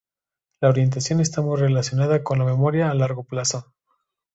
La 0.61 0.69
orientación 0.69 1.19
está 1.19 1.41
muy 1.43 1.59
relacionada 1.59 2.23
con 2.23 2.39
la 2.39 2.45
memoria 2.45 2.89
a 2.89 2.95
largo 2.95 3.23
plazo. 3.23 3.71